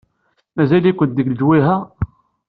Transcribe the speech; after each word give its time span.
Mazal-ikent 0.55 1.15
deg 1.17 1.27
lejwayeh-a? 1.29 1.77